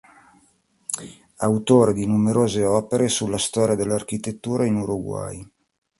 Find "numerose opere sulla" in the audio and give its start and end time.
2.07-3.37